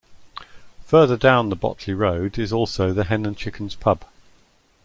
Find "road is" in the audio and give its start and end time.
1.93-2.51